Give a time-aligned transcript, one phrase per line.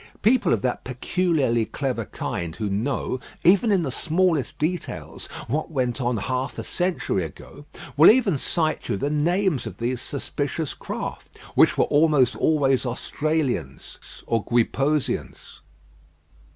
[0.23, 6.01] People of that peculiarly clever kind who know, even in the smallest details, what went
[6.01, 11.37] on half a century ago, will even cite you the names of these suspicious craft,
[11.53, 15.59] which were almost always Austrians or Guiposeans.